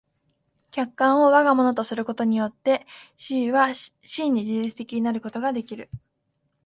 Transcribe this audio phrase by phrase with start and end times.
[0.71, 2.87] 客観を我が物とすることによって
[3.29, 3.69] 思惟は
[4.03, 5.91] 真に自律的になることができる。